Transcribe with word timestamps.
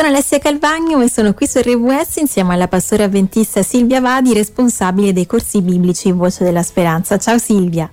Sono 0.00 0.12
Alessia 0.12 0.38
Calvagno 0.38 1.02
e 1.02 1.10
sono 1.10 1.34
qui 1.34 1.46
su 1.46 1.58
RWS 1.58 2.16
insieme 2.16 2.54
alla 2.54 2.68
pastora 2.68 3.04
avventista 3.04 3.60
Silvia 3.60 4.00
Vadi, 4.00 4.32
responsabile 4.32 5.12
dei 5.12 5.26
corsi 5.26 5.60
biblici 5.60 6.10
Voce 6.10 6.42
della 6.42 6.62
Speranza. 6.62 7.18
Ciao 7.18 7.36
Silvia. 7.36 7.90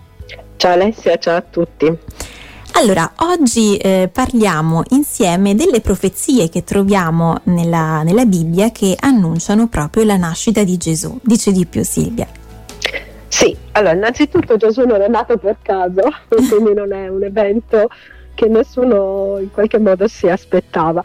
Ciao 0.55 0.71
Alessia, 0.71 1.17
ciao 1.17 1.35
a 1.35 1.41
tutti. 1.41 1.97
Allora, 2.75 3.11
oggi 3.17 3.75
eh, 3.75 4.09
parliamo 4.09 4.83
insieme 4.91 5.53
delle 5.53 5.81
profezie 5.81 6.47
che 6.47 6.63
troviamo 6.63 7.41
nella, 7.43 8.03
nella 8.03 8.23
Bibbia 8.23 8.71
che 8.71 8.95
annunciano 8.97 9.67
proprio 9.67 10.05
la 10.05 10.15
nascita 10.15 10.63
di 10.63 10.77
Gesù. 10.77 11.19
Dice 11.21 11.51
di 11.51 11.65
più 11.65 11.83
Silvia. 11.83 12.27
Sì, 13.27 13.53
allora 13.73 13.91
innanzitutto 13.91 14.55
Gesù 14.55 14.85
non 14.85 15.01
è 15.01 15.09
nato 15.09 15.35
per 15.35 15.57
caso, 15.61 16.03
quindi 16.47 16.73
non 16.73 16.93
è 16.93 17.09
un 17.09 17.25
evento 17.25 17.89
che 18.33 18.47
nessuno 18.47 19.39
in 19.41 19.51
qualche 19.51 19.77
modo 19.77 20.07
si 20.07 20.29
aspettava. 20.29 21.03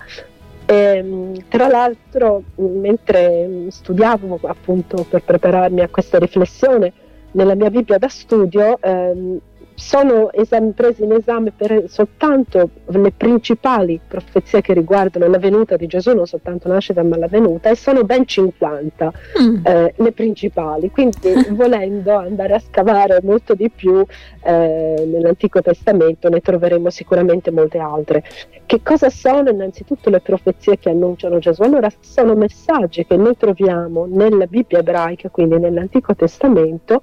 E, 0.72 0.96
ehm, 0.96 1.34
tra 1.48 1.68
l'altro, 1.68 2.42
mentre 2.56 3.66
studiavo 3.68 4.40
appunto 4.44 5.04
per 5.08 5.22
prepararmi 5.22 5.82
a 5.82 5.88
questa 5.88 6.18
riflessione, 6.18 6.92
nella 7.32 7.54
mia 7.54 7.68
Bibbia 7.70 7.98
da 7.98 8.08
studio 8.08 8.78
ehm, 8.80 9.38
sono 9.74 10.32
esam- 10.32 10.72
prese 10.72 11.04
in 11.04 11.12
esame 11.12 11.52
per 11.54 11.84
soltanto 11.88 12.70
le 12.86 13.12
principali 13.12 14.00
profezie 14.06 14.60
che 14.60 14.72
riguardano 14.72 15.26
la 15.28 15.38
venuta 15.38 15.76
di 15.76 15.86
Gesù, 15.86 16.14
non 16.14 16.26
soltanto 16.26 16.68
la 16.68 16.74
nascita 16.74 17.02
ma 17.02 17.16
la 17.16 17.28
venuta, 17.28 17.70
e 17.70 17.76
sono 17.76 18.04
ben 18.04 18.26
50 18.26 19.12
mm. 19.40 19.66
eh, 19.66 19.94
le 19.96 20.12
principali. 20.12 20.90
Quindi 20.90 21.32
volendo 21.50 22.16
andare 22.16 22.54
a 22.54 22.58
scavare 22.58 23.20
molto 23.22 23.54
di 23.54 23.70
più 23.70 24.04
eh, 24.42 25.04
nell'Antico 25.06 25.62
Testamento 25.62 26.28
ne 26.28 26.40
troveremo 26.40 26.90
sicuramente 26.90 27.50
molte 27.50 27.78
altre. 27.78 28.22
Che 28.64 28.80
cosa 28.82 29.10
sono 29.10 29.50
innanzitutto 29.50 30.10
le 30.10 30.20
profezie 30.20 30.78
che 30.78 30.90
annunciano 30.90 31.38
Gesù? 31.38 31.62
Allora 31.62 31.90
sono 32.00 32.34
messaggi 32.34 33.04
che 33.04 33.16
noi 33.16 33.36
troviamo 33.36 34.06
nella 34.08 34.46
Bibbia 34.46 34.78
ebraica, 34.78 35.28
quindi 35.28 35.58
nell'Antico 35.58 36.14
Testamento, 36.14 37.02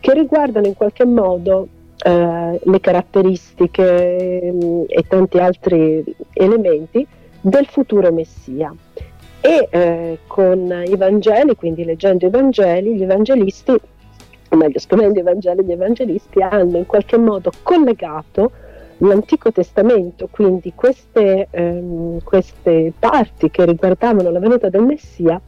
che 0.00 0.12
riguardano 0.14 0.66
in 0.66 0.74
qualche 0.74 1.04
modo 1.04 1.68
eh, 2.04 2.60
le 2.62 2.80
caratteristiche 2.80 4.52
mm, 4.52 4.82
e 4.88 5.04
tanti 5.08 5.38
altri 5.38 6.04
elementi 6.32 7.06
del 7.40 7.66
futuro 7.66 8.12
Messia. 8.12 8.74
E 9.40 9.68
eh, 9.70 10.18
con 10.26 10.84
i 10.86 10.96
Vangeli, 10.96 11.54
quindi 11.54 11.84
leggendo 11.84 12.26
i 12.26 12.30
Vangeli, 12.30 12.96
gli 12.96 13.02
evangelisti, 13.02 13.70
o 13.70 14.56
meglio 14.56 14.78
scrivendo 14.78 15.20
i 15.20 15.22
Vangeli, 15.22 15.64
gli 15.64 15.72
evangelisti 15.72 16.42
hanno 16.42 16.78
in 16.78 16.86
qualche 16.86 17.16
modo 17.16 17.52
collegato 17.62 18.50
l'Antico 18.98 19.52
Testamento, 19.52 20.28
quindi 20.30 20.72
queste, 20.74 21.48
ehm, 21.50 22.22
queste 22.24 22.92
parti 22.98 23.50
che 23.50 23.64
riguardavano 23.64 24.30
la 24.30 24.38
venuta 24.38 24.68
del 24.68 24.82
Messia, 24.82 25.40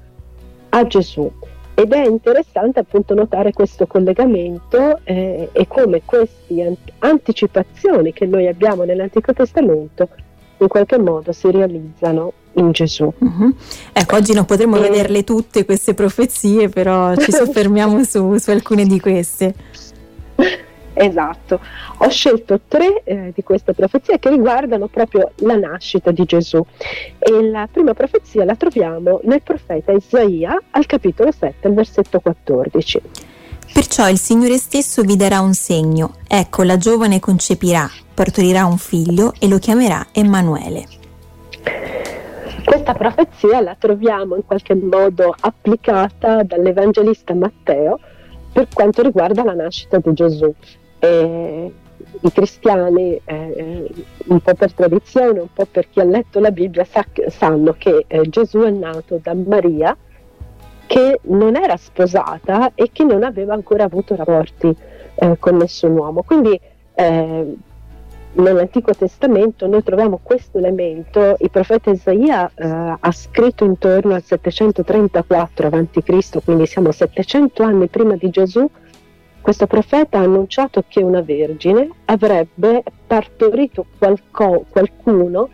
a 0.71 0.87
Gesù. 0.87 1.31
Ed 1.79 1.93
è 1.93 2.09
interessante 2.09 2.81
appunto 2.81 3.15
notare 3.15 3.53
questo 3.53 3.87
collegamento 3.87 4.99
eh, 5.05 5.49
e 5.53 5.69
come 5.69 6.03
queste 6.05 6.77
anticipazioni 6.99 8.13
che 8.13 8.27
noi 8.27 8.49
abbiamo 8.49 8.83
nell'Antico 8.83 9.33
Testamento 9.33 10.09
in 10.59 10.67
qualche 10.67 10.99
modo 10.99 11.31
si 11.31 11.49
realizzano 11.53 12.33
in 12.55 12.73
Gesù. 12.73 13.05
Uh-huh. 13.17 13.55
Ecco, 13.93 14.17
oggi 14.17 14.33
non 14.33 14.45
potremo 14.45 14.77
e... 14.79 14.81
vederle 14.81 15.23
tutte 15.23 15.65
queste 15.65 15.95
profezie, 15.95 16.69
però 16.69 17.15
ci 17.15 17.31
soffermiamo 17.31 18.03
su, 18.03 18.37
su 18.39 18.51
alcune 18.51 18.85
di 18.85 18.99
queste. 18.99 19.55
Esatto, 21.01 21.61
ho 21.99 22.09
scelto 22.09 22.59
tre 22.67 23.05
eh, 23.05 23.31
di 23.33 23.45
queste 23.45 23.73
profezie 23.73 24.19
che 24.19 24.31
riguardano 24.31 24.89
proprio 24.89 25.31
la 25.37 25.55
nascita 25.55 26.11
di 26.11 26.25
Gesù 26.25 26.61
e 27.21 27.49
la 27.49 27.69
prima 27.71 27.95
profezia 27.95 28.45
la 28.45 28.57
troviamo 28.57 29.21
nel 29.23 29.41
profeta 29.43 29.93
Isaia 29.93 30.61
al 30.71 30.87
capitolo 30.87 31.31
7, 31.31 31.69
al 31.69 31.75
versetto 31.75 32.19
14. 32.19 33.01
Perciò 33.73 34.09
il 34.09 34.19
Signore 34.19 34.57
stesso 34.59 35.03
vi 35.03 35.15
darà 35.15 35.39
un 35.39 35.55
segno, 35.55 36.15
ecco 36.27 36.65
la 36.65 36.77
giovane 36.79 37.21
concepirà, 37.21 37.89
partorirà 38.13 38.65
un 38.65 38.79
figlio 38.79 39.35
e 39.39 39.47
lo 39.47 39.59
chiamerà 39.59 40.09
Emanuele. 40.11 40.85
Questa 42.65 42.93
profezia 42.95 43.61
la 43.61 43.77
troviamo 43.79 44.35
in 44.35 44.45
qualche 44.45 44.75
modo 44.75 45.33
applicata 45.39 46.43
dall'Evangelista 46.43 47.35
Matteo 47.35 48.01
per 48.53 48.67
quanto 48.75 49.03
riguarda 49.03 49.45
la 49.45 49.55
nascita 49.55 49.99
di 49.99 50.13
Gesù 50.13 50.53
eh, 50.99 51.73
i 52.21 52.33
cristiani, 52.33 53.21
eh, 53.25 53.91
un 54.27 54.41
po' 54.41 54.55
per 54.55 54.73
tradizione, 54.73 55.41
un 55.41 55.53
po' 55.53 55.67
per 55.71 55.89
chi 55.89 56.01
ha 56.01 56.05
letto 56.05 56.41
la 56.41 56.51
Bibbia, 56.51 56.85
sa, 56.85 57.05
sanno 57.29 57.75
che 57.77 58.05
eh, 58.07 58.29
Gesù 58.29 58.61
è 58.61 58.71
nato 58.71 59.21
da 59.23 59.35
Maria 59.35 59.97
che 60.87 61.21
non 61.25 61.55
era 61.55 61.77
sposata 61.77 62.73
e 62.75 62.89
che 62.91 63.05
non 63.05 63.23
aveva 63.23 63.53
ancora 63.53 63.85
avuto 63.85 64.17
rapporti 64.17 64.75
eh, 65.15 65.37
con 65.39 65.57
nessun 65.57 65.93
uomo. 65.93 66.23
Quindi 66.23 66.59
eh, 66.95 67.57
nell'Antico 68.33 68.95
Testamento 68.95 69.67
noi 69.67 69.83
troviamo 69.83 70.19
questo 70.23 70.59
elemento, 70.59 71.37
il 71.39 71.51
profeta 71.51 71.91
Isaia 71.91 72.51
eh, 72.55 72.97
ha 72.99 73.13
scritto 73.13 73.65
intorno 73.65 74.15
al 74.15 74.23
734 74.23 75.69
a.C., 75.69 76.43
quindi 76.43 76.67
siamo 76.67 76.91
700 76.91 77.63
anni 77.63 77.87
prima 77.89 78.17
di 78.17 78.31
Gesù, 78.31 78.69
questo 79.41 79.67
profeta 79.67 80.19
ha 80.19 80.23
annunciato 80.23 80.85
che 80.87 81.03
una 81.03 81.23
vergine 81.23 81.89
avrebbe 82.07 82.83
partorito 83.07 83.87
qualco, 83.99 84.65
qualcuno 84.69 85.49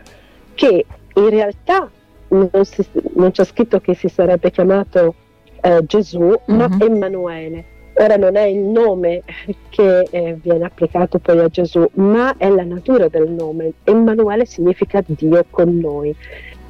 che 0.55 0.85
in 1.15 1.29
realtà 1.29 1.91
non, 2.29 2.51
si, 2.65 2.85
non, 3.15 3.31
c'è 3.31 3.45
scritto 3.45 3.81
che 3.81 3.95
si 3.95 4.09
sarebbe 4.09 4.51
chiamato 4.51 5.15
eh, 5.61 5.85
Gesù, 5.87 6.35
ma 6.47 6.69
mhm. 6.69 6.83
Emanuele. 6.83 7.65
Ora 7.97 8.17
non 8.17 8.35
è 8.35 8.43
il 8.43 8.59
nome 8.59 9.23
che 9.69 10.01
eh, 10.11 10.37
viene 10.43 10.65
applicato 10.65 11.19
poi 11.21 11.39
a 11.39 11.49
Gesù, 11.49 11.89
ma 11.95 12.35
è 12.37 12.49
la 12.49 12.65
natura 12.65 13.07
del 13.09 13.31
nome. 13.31 13.75
Emanuele 13.85 14.47
significa 14.47 15.03
Dio 15.07 15.45
con 15.49 15.79
noi. 15.79 16.15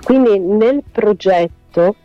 Quindi 0.03 0.39
nel 0.39 0.83
progetto 0.93 1.97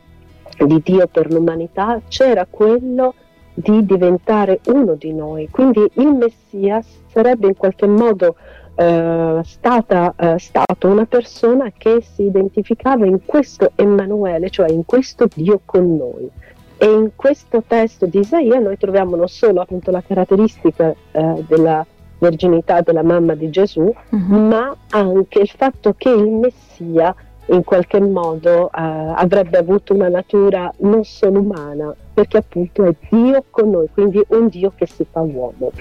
di 0.58 0.82
Dio 0.82 1.08
per 1.08 1.32
l'umanità 1.32 2.02
c'era 2.08 2.48
quello 2.50 3.14
di 3.14 3.29
diventare 3.62 4.60
uno 4.68 4.96
di 4.96 5.14
noi. 5.14 5.50
Quindi 5.50 5.86
il 5.94 6.14
Messia 6.14 6.82
sarebbe 7.08 7.48
in 7.48 7.56
qualche 7.56 7.88
modo 7.88 8.36
eh, 8.76 9.42
stata, 9.44 10.14
eh, 10.16 10.40
stato 10.40 10.88
una 10.88 11.06
persona 11.06 11.72
che 11.78 12.02
si 12.02 12.24
identificava 12.24 13.06
in 13.06 13.26
questo 13.26 13.72
Emanuele, 13.76 14.50
cioè 14.50 14.70
in 14.70 14.86
questo 14.86 15.28
Dio 15.34 15.62
con 15.66 15.98
noi. 15.98 16.30
E 16.78 16.86
in 16.86 17.12
questo 17.16 17.62
testo 17.68 18.06
di 18.06 18.20
Isaia 18.20 18.58
noi 18.60 18.78
troviamo 18.78 19.18
non 19.18 19.28
solo 19.28 19.60
appunto 19.60 19.92
la 19.92 20.02
caratteristica 20.02 20.96
eh, 21.12 21.46
della 21.46 21.86
verginità 22.20 22.82
della 22.82 23.04
mamma 23.04 23.36
di 23.36 23.50
Gesù, 23.50 23.82
uh-huh. 23.82 24.18
ma 24.18 24.76
anche 24.92 25.40
il 25.40 25.50
fatto 25.50 25.94
che 25.98 26.10
il 26.10 26.30
Messia 26.32 27.14
in 27.50 27.64
qualche 27.64 28.00
modo 28.00 28.68
eh, 28.68 28.72
avrebbe 28.74 29.58
avuto 29.58 29.94
una 29.94 30.10
natura 30.10 30.72
non 30.80 31.04
solo 31.04 31.40
umana, 31.40 31.94
perché 32.14 32.38
appunto 32.38 32.84
è 32.84 32.94
Dio 33.10 33.44
con 33.50 33.70
noi, 33.70 33.88
quindi 33.94 34.22
un 34.30 34.48
Dio 34.48 34.72
che 34.76 34.86
si 34.86 35.06
fa 35.10 35.22
uomo. 35.22 35.72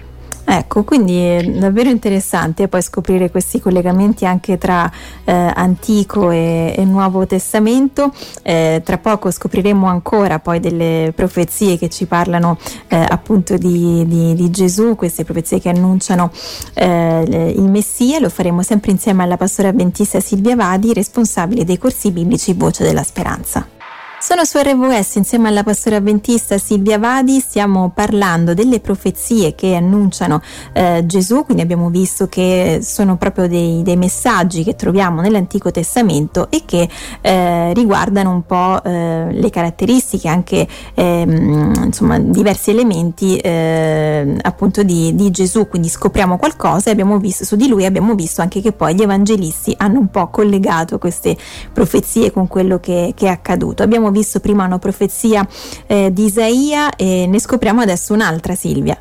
Ecco, 0.50 0.82
quindi 0.82 1.14
è 1.14 1.42
davvero 1.42 1.90
interessante 1.90 2.68
poi 2.68 2.80
scoprire 2.80 3.30
questi 3.30 3.60
collegamenti 3.60 4.24
anche 4.24 4.56
tra 4.56 4.90
eh, 5.24 5.52
Antico 5.54 6.30
e, 6.30 6.72
e, 6.74 6.84
Nuovo 6.86 7.26
Testamento. 7.26 8.10
Eh, 8.42 8.80
tra 8.82 8.96
poco 8.96 9.30
scopriremo 9.30 9.86
ancora 9.86 10.38
poi 10.38 10.58
delle 10.58 11.12
profezie 11.14 11.76
che 11.76 11.90
ci 11.90 12.06
parlano 12.06 12.56
eh, 12.88 12.96
appunto 12.96 13.58
di, 13.58 14.06
di, 14.06 14.34
di, 14.34 14.50
Gesù, 14.50 14.96
queste 14.96 15.22
profezie 15.22 15.60
che 15.60 15.68
annunciano 15.68 16.30
eh, 16.72 17.52
il 17.54 17.68
Messia. 17.68 18.18
Lo 18.18 18.30
faremo 18.30 18.62
sempre 18.62 18.90
insieme 18.90 19.24
alla 19.24 19.36
pastora 19.36 19.68
avventista 19.68 20.18
Silvia 20.18 20.56
Vadi, 20.56 20.94
responsabile 20.94 21.66
dei 21.66 21.76
corsi 21.76 22.10
biblici 22.10 22.54
Voce 22.54 22.84
della 22.84 23.02
Speranza. 23.02 23.77
Sono 24.20 24.44
su 24.44 24.58
RWS 24.58 25.14
insieme 25.14 25.46
alla 25.46 25.62
pastora 25.62 25.96
avventista 25.96 26.58
Silvia 26.58 26.98
Vadi, 26.98 27.38
stiamo 27.38 27.92
parlando 27.94 28.52
delle 28.52 28.80
profezie 28.80 29.54
che 29.54 29.76
annunciano 29.76 30.42
eh, 30.72 31.04
Gesù, 31.06 31.44
quindi 31.44 31.62
abbiamo 31.62 31.88
visto 31.88 32.26
che 32.26 32.80
sono 32.82 33.16
proprio 33.16 33.46
dei, 33.46 33.82
dei, 33.84 33.96
messaggi 33.96 34.64
che 34.64 34.74
troviamo 34.74 35.20
nell'Antico 35.20 35.70
Testamento 35.70 36.50
e 36.50 36.64
che 36.66 36.88
eh, 37.20 37.72
riguardano 37.74 38.32
un 38.32 38.42
po' 38.44 38.82
eh, 38.82 39.28
le 39.30 39.50
caratteristiche, 39.50 40.26
anche 40.26 40.66
ehm, 40.94 41.84
insomma 41.84 42.18
diversi 42.18 42.70
elementi 42.70 43.36
eh, 43.36 44.36
appunto 44.42 44.82
di, 44.82 45.14
di, 45.14 45.30
Gesù, 45.30 45.68
quindi 45.68 45.88
scopriamo 45.88 46.38
qualcosa 46.38 46.90
e 46.90 46.96
visto 47.20 47.44
su 47.44 47.54
di 47.54 47.68
lui, 47.68 47.84
abbiamo 47.84 48.16
visto 48.16 48.40
anche 48.40 48.60
che 48.60 48.72
poi 48.72 48.96
gli 48.96 49.02
evangelisti 49.02 49.72
hanno 49.78 50.00
un 50.00 50.08
po' 50.10 50.28
collegato 50.28 50.98
queste 50.98 51.36
profezie 51.72 52.32
con 52.32 52.48
quello 52.48 52.80
che, 52.80 53.12
che 53.14 53.26
è 53.26 53.30
accaduto. 53.30 53.84
Abbiamo 53.84 54.06
abbiamo 54.08 54.10
visto 54.10 54.40
prima 54.40 54.64
una 54.64 54.78
profezia 54.78 55.46
eh, 55.86 56.10
di 56.12 56.24
Isaia 56.24 56.94
e 56.96 57.26
ne 57.26 57.38
scopriamo 57.38 57.80
adesso 57.80 58.12
un'altra, 58.12 58.54
Silvia. 58.54 58.98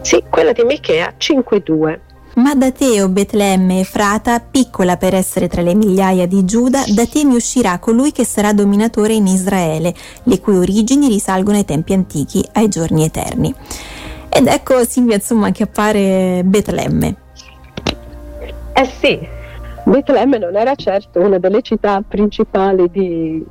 Sì, 0.00 0.22
quella 0.28 0.52
di 0.52 0.62
Michea 0.64 1.14
5.2. 1.18 1.98
Ma 2.34 2.54
da 2.54 2.72
te, 2.72 3.00
o 3.00 3.08
Betlemme 3.08 3.80
Efrata, 3.80 4.40
piccola 4.40 4.96
per 4.96 5.14
essere 5.14 5.46
tra 5.46 5.62
le 5.62 5.74
migliaia 5.74 6.26
di 6.26 6.44
Giuda, 6.44 6.82
da 6.88 7.06
te 7.06 7.24
mi 7.24 7.36
uscirà 7.36 7.78
colui 7.78 8.10
che 8.10 8.24
sarà 8.24 8.52
dominatore 8.52 9.14
in 9.14 9.26
Israele, 9.26 9.94
le 10.24 10.40
cui 10.40 10.56
origini 10.56 11.08
risalgono 11.08 11.58
ai 11.58 11.64
tempi 11.64 11.92
antichi, 11.92 12.44
ai 12.52 12.68
giorni 12.68 13.04
eterni. 13.04 13.54
Ed 14.28 14.48
ecco 14.48 14.84
Silvia, 14.84 15.14
insomma, 15.14 15.52
che 15.52 15.62
appare 15.62 16.42
Betlemme. 16.44 17.16
Eh 18.76 18.90
sì, 19.00 19.16
Betlemme 19.84 20.38
non 20.38 20.56
era 20.56 20.74
certo 20.74 21.20
una 21.20 21.38
delle 21.38 21.62
città 21.62 22.02
principali 22.06 22.90
di, 22.90 23.44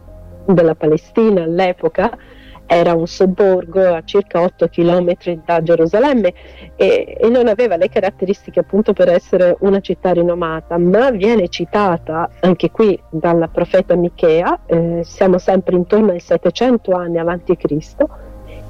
della 0.45 0.75
Palestina 0.75 1.44
all'epoca, 1.44 2.18
era 2.66 2.94
un 2.94 3.06
sobborgo 3.06 3.94
a 3.94 4.01
circa 4.04 4.42
8 4.42 4.68
km 4.69 5.42
da 5.45 5.62
Gerusalemme 5.62 6.34
e, 6.75 7.18
e, 7.19 7.30
non 7.30 7.48
aveva 7.48 7.75
le 7.75 7.90
caratteristiche 7.90 8.62
appunto 8.62 8.94
per 8.94 9.10
essere 9.10 9.56
una 9.60 9.80
città 9.80 10.12
rinomata, 10.12 10.78
ma 10.78 11.12
viene 11.12 11.50
citata 11.50 12.30
anche 12.40 12.72
qui 12.72 13.00
dal 13.10 13.50
profeta 13.51 13.95
Michea, 13.95 14.62
eh, 14.66 15.01
siamo 15.04 15.38
sempre 15.38 15.75
intorno 15.75 16.12
ai 16.12 16.19
700 16.19 16.92
anni 16.94 17.19
avanti 17.19 17.56
Cristo, 17.57 18.10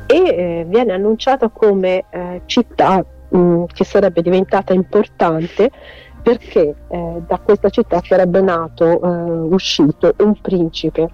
e 0.06 0.16
eh, 0.16 0.66
viene 0.68 0.94
annunciata 0.94 1.50
come 1.50 2.06
eh, 2.10 2.42
città 2.46 3.04
mh, 3.30 3.66
che 3.74 3.86
sarebbe 3.86 4.22
diventata 4.22 4.74
importante 4.74 5.72
perché 6.22 6.76
eh, 6.88 7.22
da 7.28 7.38
questa 7.40 7.70
città 7.70 8.02
sarebbe 8.04 8.42
nato, 8.42 9.02
eh, 9.02 9.54
uscito 9.54 10.14
un 10.20 10.40
principe 10.40 11.10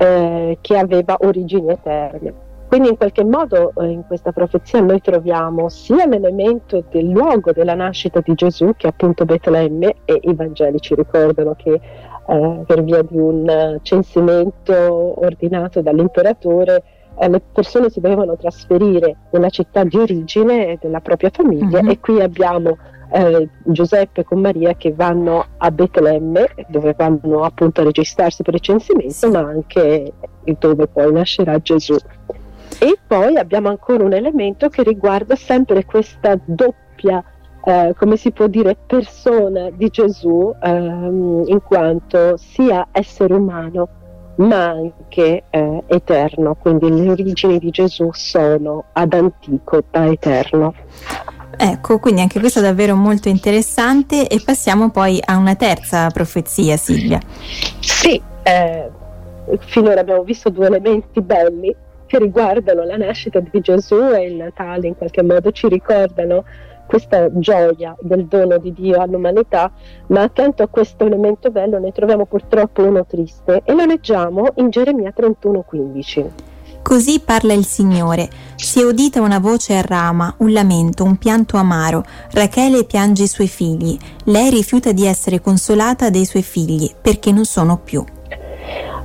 eh, 0.00 0.56
che 0.62 0.78
aveva 0.78 1.16
origini 1.20 1.68
eterne. 1.68 2.32
Quindi 2.68 2.88
in 2.88 2.96
qualche 2.96 3.22
modo 3.22 3.72
eh, 3.76 3.88
in 3.88 4.06
questa 4.06 4.32
profezia 4.32 4.80
noi 4.80 5.00
troviamo 5.02 5.68
sia 5.68 6.06
l'elemento 6.06 6.82
del 6.90 7.08
luogo 7.08 7.52
della 7.52 7.74
nascita 7.74 8.20
di 8.20 8.32
Gesù, 8.34 8.72
che 8.76 8.86
è 8.86 8.90
appunto 8.90 9.26
Betlemme, 9.26 9.96
e 10.06 10.20
i 10.22 10.32
Vangeli 10.34 10.80
ci 10.80 10.94
ricordano 10.94 11.54
che 11.54 11.72
eh, 11.72 12.62
per 12.64 12.82
via 12.82 13.02
di 13.02 13.18
un 13.18 13.78
censimento 13.82 15.20
ordinato 15.22 15.82
dall'imperatore 15.82 16.82
eh, 17.18 17.28
le 17.28 17.42
persone 17.52 17.90
si 17.90 18.00
dovevano 18.00 18.36
trasferire 18.36 19.16
nella 19.32 19.50
città 19.50 19.84
di 19.84 19.98
origine 19.98 20.78
della 20.80 21.00
propria 21.00 21.30
famiglia 21.30 21.82
mm-hmm. 21.82 21.90
e 21.90 22.00
qui 22.00 22.22
abbiamo 22.22 22.78
eh, 23.12 23.48
Giuseppe 23.64 24.24
con 24.24 24.40
Maria 24.40 24.74
che 24.74 24.92
vanno 24.92 25.44
a 25.56 25.70
Betlemme 25.70 26.48
dove 26.68 26.94
vanno 26.96 27.42
appunto 27.42 27.80
a 27.80 27.84
registrarsi 27.84 28.42
per 28.42 28.54
il 28.54 28.60
censimento 28.60 29.30
ma 29.30 29.40
anche 29.40 30.12
dove 30.58 30.86
poi 30.86 31.12
nascerà 31.12 31.58
Gesù. 31.58 31.96
E 32.78 32.98
poi 33.06 33.36
abbiamo 33.36 33.68
ancora 33.68 34.04
un 34.04 34.12
elemento 34.12 34.68
che 34.68 34.82
riguarda 34.82 35.36
sempre 35.36 35.84
questa 35.84 36.38
doppia 36.42 37.22
eh, 37.62 37.94
come 37.98 38.16
si 38.16 38.30
può 38.30 38.46
dire 38.46 38.74
persona 38.86 39.68
di 39.70 39.88
Gesù 39.88 40.54
ehm, 40.62 41.42
in 41.46 41.60
quanto 41.62 42.38
sia 42.38 42.88
essere 42.90 43.34
umano 43.34 43.88
ma 44.36 44.70
anche 44.70 45.44
eh, 45.50 45.82
eterno. 45.86 46.54
Quindi 46.54 46.88
le 46.88 47.10
origini 47.10 47.58
di 47.58 47.70
Gesù 47.70 48.08
sono 48.12 48.84
ad 48.92 49.12
antico 49.12 49.82
da 49.90 50.06
eterno 50.06 50.72
Ecco, 51.62 51.98
quindi 51.98 52.22
anche 52.22 52.40
questo 52.40 52.60
è 52.60 52.62
davvero 52.62 52.96
molto 52.96 53.28
interessante 53.28 54.26
e 54.26 54.40
passiamo 54.42 54.90
poi 54.90 55.20
a 55.22 55.36
una 55.36 55.56
terza 55.56 56.08
profezia, 56.08 56.78
Silvia. 56.78 57.20
Sì, 57.80 58.18
eh, 58.44 58.90
finora 59.58 60.00
abbiamo 60.00 60.22
visto 60.22 60.48
due 60.48 60.68
elementi 60.68 61.20
belli 61.20 61.76
che 62.06 62.18
riguardano 62.18 62.82
la 62.84 62.96
nascita 62.96 63.40
di 63.40 63.60
Gesù 63.60 64.00
e 64.14 64.24
il 64.24 64.36
Natale, 64.36 64.86
in 64.86 64.96
qualche 64.96 65.22
modo 65.22 65.52
ci 65.52 65.68
ricordano 65.68 66.44
questa 66.86 67.28
gioia 67.38 67.94
del 68.00 68.24
dono 68.24 68.56
di 68.56 68.72
Dio 68.72 68.98
all'umanità, 68.98 69.70
ma 70.06 70.22
accanto 70.22 70.62
a 70.62 70.66
questo 70.66 71.04
elemento 71.04 71.50
bello 71.50 71.78
ne 71.78 71.92
troviamo 71.92 72.24
purtroppo 72.24 72.82
uno 72.82 73.04
triste 73.04 73.60
e 73.64 73.74
lo 73.74 73.84
leggiamo 73.84 74.46
in 74.56 74.70
Geremia 74.70 75.12
31:15. 75.14 76.49
Così 76.90 77.20
parla 77.20 77.52
il 77.52 77.64
Signore. 77.66 78.28
Si 78.56 78.80
è 78.80 78.84
udita 78.84 79.20
una 79.20 79.38
voce 79.38 79.76
a 79.76 79.80
Rama, 79.80 80.34
un 80.38 80.50
lamento, 80.50 81.04
un 81.04 81.18
pianto 81.18 81.56
amaro. 81.56 82.02
Rachele 82.32 82.82
piange 82.82 83.22
i 83.22 83.28
suoi 83.28 83.46
figli. 83.46 83.96
Lei 84.24 84.50
rifiuta 84.50 84.90
di 84.90 85.06
essere 85.06 85.40
consolata 85.40 86.10
dei 86.10 86.24
suoi 86.24 86.42
figli 86.42 86.90
perché 87.00 87.30
non 87.30 87.44
sono 87.44 87.78
più. 87.78 88.04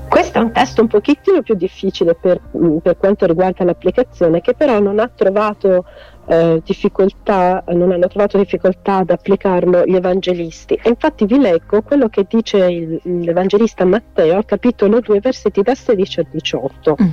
Questo 0.09 0.39
è 0.39 0.41
un 0.41 0.51
testo 0.51 0.81
un 0.81 0.87
pochettino 0.87 1.43
più 1.43 1.53
difficile 1.53 2.15
per, 2.15 2.41
per 2.81 2.97
quanto 2.97 3.27
riguarda 3.27 3.63
l'applicazione, 3.63 4.41
che 4.41 4.55
però 4.55 4.79
non 4.79 4.97
ha 4.97 5.07
trovato 5.07 5.85
eh, 6.25 6.63
difficoltà, 6.65 7.63
non 7.67 7.91
hanno 7.91 8.07
trovato 8.07 8.39
difficoltà 8.39 8.95
ad 8.97 9.11
applicarlo 9.11 9.85
gli 9.85 9.95
evangelisti. 9.95 10.73
E 10.73 10.89
infatti 10.89 11.25
vi 11.25 11.37
leggo 11.37 11.83
quello 11.83 12.09
che 12.09 12.25
dice 12.27 12.57
il, 12.65 12.99
l'evangelista 13.03 13.85
Matteo 13.85 14.37
al 14.37 14.45
capitolo 14.45 15.01
2, 15.01 15.19
versetti 15.19 15.61
da 15.61 15.75
16 15.75 16.19
a 16.21 16.25
18. 16.31 16.95
Mm. 16.99 17.09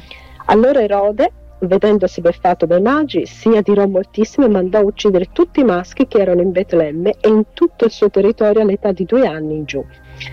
Allora 0.46 0.82
Erode, 0.82 1.32
vedendosi 1.60 2.20
beffato 2.20 2.66
dai 2.66 2.82
magi, 2.82 3.26
si 3.26 3.48
adirò 3.48 3.86
moltissimo 3.86 4.46
e 4.46 4.48
mandò 4.48 4.78
a 4.78 4.82
uccidere 4.84 5.28
tutti 5.32 5.60
i 5.60 5.64
maschi 5.64 6.06
che 6.08 6.18
erano 6.18 6.40
in 6.40 6.50
Betlemme 6.50 7.14
e 7.20 7.28
in 7.28 7.44
tutto 7.52 7.84
il 7.84 7.90
suo 7.92 8.10
territorio 8.10 8.62
all'età 8.62 8.90
di 8.90 9.04
due 9.04 9.26
anni 9.26 9.56
in 9.56 9.64
giù, 9.64 9.84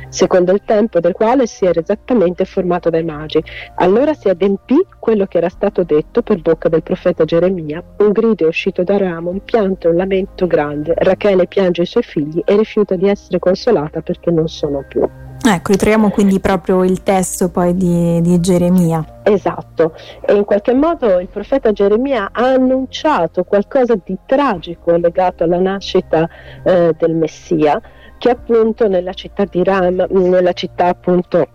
secondo 0.10 0.52
il 0.52 0.62
tempo 0.66 1.00
del 1.00 1.14
quale 1.14 1.46
si 1.46 1.66
era 1.66 1.80
esattamente 1.80 2.46
formato 2.46 2.90
dai 2.90 3.04
magi. 3.04 3.42
Allora 3.76 4.14
si 4.16 4.28
adempì 4.28 4.84
quello 5.00 5.28
che 5.28 5.38
era 5.38 5.50
stato 5.50 5.84
detto 5.84 6.24
per 6.24 6.42
bocca 6.42 6.70
del 6.70 6.84
profeta 6.84 7.24
Geremia, 7.24 7.84
un 8.00 8.12
grido 8.12 8.46
è 8.46 8.48
uscito 8.48 8.84
da 8.84 8.98
ramo, 8.98 9.30
un 9.30 9.44
pianto 9.44 9.90
un 9.90 9.96
lamento 9.96 10.48
grande. 10.48 10.94
Rachele 10.98 11.46
piange 11.48 11.84
i 11.84 11.86
suoi 11.86 12.04
figli 12.04 12.42
e 12.44 12.58
rifiuta 12.58 12.96
di 12.96 13.08
essere 13.08 13.38
consolata 13.38 14.02
perché 14.02 14.32
non 14.32 14.48
sono 14.48 14.84
più. 14.88 15.08
Ecco, 15.42 15.72
ritroviamo 15.72 16.10
quindi 16.10 16.40
proprio 16.42 16.84
il 16.84 17.02
testo 17.02 17.50
poi 17.50 17.74
di, 17.74 18.20
di, 18.22 18.40
Geremia. 18.42 19.22
Esatto, 19.24 19.96
e 20.26 20.34
in 20.34 20.44
qualche 20.44 20.74
modo 20.74 21.20
il 21.20 21.30
profeta 21.30 21.72
Geremia 21.72 22.30
ha 22.32 22.52
annunciato 22.52 23.46
qualcosa 23.46 23.96
di 24.04 24.18
tragico 24.26 24.96
legato 24.98 25.46
alla 25.46 25.60
nascita 25.60 26.28
eh, 26.64 26.94
del 26.98 27.16
Messia, 27.16 27.82
che 28.18 28.30
appunto 28.30 28.90
nella 28.90 29.14
città 29.14 29.46
di 29.46 29.64
Ram, 29.64 30.06
nella 30.10 30.52
città 30.52 30.88
appunto 30.88 31.48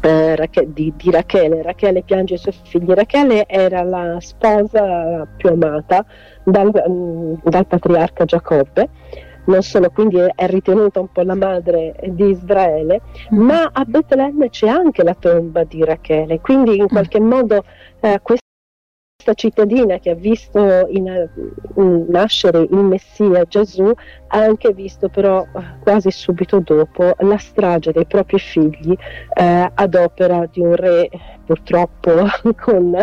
eh, 0.00 0.50
di, 0.66 0.92
di, 0.96 1.10
Rachele. 1.10 1.62
Rachele 1.62 2.02
piange 2.02 2.34
i 2.34 2.38
suoi 2.38 2.54
figli. 2.64 2.92
Rachele 2.92 3.46
era 3.46 3.82
la 3.84 4.16
sposa 4.18 5.26
più 5.36 5.50
amata 5.50 6.04
dal, 6.44 6.70
mm, 6.88 7.34
dal 7.44 7.66
patriarca 7.66 8.24
Giacobbe 8.24 8.90
non 9.46 9.62
solo 9.62 9.90
quindi 9.90 10.18
è 10.18 10.46
ritenuta 10.46 11.00
un 11.00 11.08
po' 11.12 11.22
la 11.22 11.34
madre 11.34 11.94
di 12.08 12.30
Israele, 12.30 13.00
mm. 13.32 13.38
ma 13.38 13.70
a 13.72 13.84
Betlemme 13.84 14.50
c'è 14.50 14.68
anche 14.68 15.02
la 15.02 15.14
tomba 15.14 15.64
di 15.64 15.84
Rachele, 15.84 16.40
quindi 16.40 16.76
in 16.76 16.84
mm. 16.84 16.86
qualche 16.86 17.20
modo 17.20 17.64
eh, 18.00 18.20
questa 18.22 18.42
cittadina 19.34 19.98
che 19.98 20.10
ha 20.10 20.14
visto 20.14 20.86
in, 20.88 21.28
in 21.76 22.06
nascere 22.08 22.58
il 22.70 22.76
Messia 22.76 23.44
Gesù 23.44 23.90
ha 24.28 24.38
anche 24.38 24.72
visto 24.74 25.08
però 25.08 25.42
eh, 25.42 25.78
quasi 25.82 26.10
subito 26.10 26.58
dopo 26.58 27.14
la 27.18 27.38
strage 27.38 27.92
dei 27.92 28.04
propri 28.06 28.38
figli 28.38 28.94
eh, 29.34 29.70
ad 29.72 29.94
opera 29.94 30.46
di 30.50 30.60
un 30.60 30.74
re 30.76 31.08
purtroppo 31.46 32.26
con, 32.60 32.94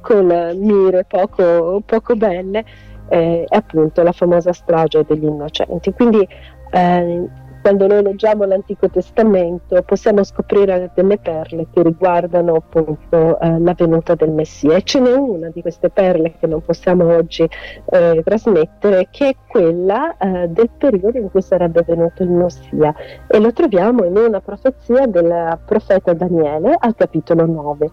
con 0.00 0.52
mire 0.56 1.04
poco, 1.04 1.82
poco 1.84 2.16
belle 2.16 2.64
eh, 3.08 3.44
è 3.48 3.56
appunto 3.56 4.02
la 4.02 4.12
famosa 4.12 4.52
strage 4.52 5.04
degli 5.06 5.24
innocenti. 5.24 5.92
Quindi 5.92 6.26
eh, 6.70 7.28
quando 7.62 7.86
noi 7.86 8.02
leggiamo 8.02 8.44
l'Antico 8.44 8.90
Testamento 8.90 9.80
possiamo 9.82 10.24
scoprire 10.24 10.90
delle 10.94 11.16
perle 11.18 11.68
che 11.72 11.82
riguardano 11.84 12.56
appunto 12.56 13.38
eh, 13.38 13.60
la 13.60 13.72
venuta 13.74 14.16
del 14.16 14.32
Messia. 14.32 14.74
E 14.74 14.82
ce 14.82 14.98
n'è 14.98 15.14
una 15.14 15.48
di 15.48 15.62
queste 15.62 15.88
perle 15.88 16.34
che 16.40 16.48
non 16.48 16.60
possiamo 16.60 17.14
oggi 17.14 17.48
eh, 17.84 18.20
trasmettere 18.24 19.06
che 19.12 19.28
è 19.28 19.36
quella 19.46 20.16
eh, 20.16 20.48
del 20.48 20.70
periodo 20.76 21.18
in 21.18 21.30
cui 21.30 21.40
sarebbe 21.40 21.84
venuto 21.86 22.24
il 22.24 22.30
Messia. 22.30 22.92
E 23.28 23.38
lo 23.38 23.52
troviamo 23.52 24.04
in 24.04 24.16
una 24.16 24.40
profezia 24.40 25.06
del 25.06 25.60
profeta 25.64 26.12
Daniele 26.14 26.74
al 26.76 26.96
capitolo 26.96 27.46
9 27.46 27.90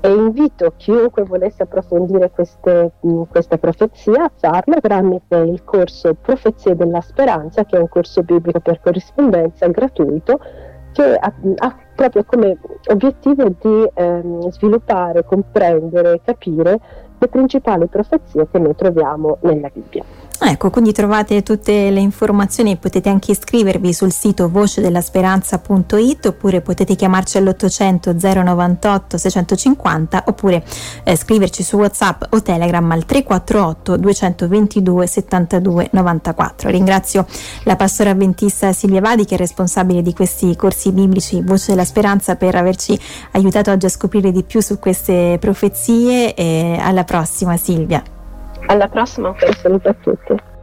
e 0.00 0.12
invito 0.12 0.74
chiunque 0.76 1.22
volesse 1.24 1.62
approfondire 1.62 2.30
queste, 2.30 2.92
questa 3.28 3.58
profezia 3.58 4.24
a 4.24 4.30
farlo 4.34 4.80
tramite 4.80 5.36
il 5.36 5.64
corso 5.64 6.14
Profezie 6.14 6.76
della 6.76 7.00
Speranza, 7.00 7.64
che 7.64 7.76
è 7.76 7.80
un 7.80 7.88
corso 7.88 8.22
biblico 8.22 8.60
per 8.60 8.80
corrispondenza 8.80 9.66
gratuito 9.68 10.40
che 10.92 11.14
ha, 11.14 11.32
ha 11.56 11.76
proprio 11.94 12.24
come 12.24 12.58
obiettivo 12.88 13.48
di 13.60 13.90
ehm, 13.92 14.48
sviluppare, 14.50 15.24
comprendere 15.24 16.14
e 16.14 16.20
capire 16.24 16.80
le 17.18 17.28
principali 17.28 17.86
profezie 17.86 18.48
che 18.50 18.58
noi 18.58 18.74
troviamo 18.74 19.38
nella 19.42 19.70
Bibbia. 19.72 20.25
Ecco, 20.38 20.68
quindi 20.68 20.92
trovate 20.92 21.42
tutte 21.42 21.90
le 21.90 22.00
informazioni, 22.00 22.76
potete 22.76 23.08
anche 23.08 23.30
iscrivervi 23.30 23.92
sul 23.92 24.12
sito 24.12 24.50
vocedellasperanza.it 24.50 26.26
oppure 26.26 26.60
potete 26.60 26.94
chiamarci 26.94 27.38
all'800 27.38 28.42
098 28.42 29.16
650 29.16 30.24
oppure 30.26 30.62
eh, 31.04 31.16
scriverci 31.16 31.62
su 31.62 31.76
WhatsApp 31.76 32.24
o 32.30 32.42
Telegram 32.42 32.90
al 32.90 33.06
348 33.06 33.96
222 33.96 35.06
72 35.06 35.88
94. 35.92 36.70
Ringrazio 36.70 37.26
la 37.64 37.76
pastora 37.76 38.10
avventista 38.10 38.72
Silvia 38.72 39.00
Vadi 39.00 39.24
che 39.24 39.36
è 39.36 39.38
responsabile 39.38 40.02
di 40.02 40.12
questi 40.12 40.54
corsi 40.54 40.92
biblici 40.92 41.40
Voce 41.42 41.72
della 41.72 41.84
Speranza 41.84 42.36
per 42.36 42.54
averci 42.54 42.98
aiutato 43.32 43.70
oggi 43.70 43.86
a 43.86 43.90
scoprire 43.90 44.30
di 44.32 44.42
più 44.42 44.60
su 44.60 44.78
queste 44.78 45.38
profezie 45.40 46.34
e 46.34 46.78
alla 46.78 47.04
prossima 47.04 47.56
Silvia. 47.56 48.15
Alla 48.68 48.88
prossima, 48.88 49.28
un 49.28 49.54
saluto 49.54 49.88
a 49.88 49.94
tutti. 49.94 50.55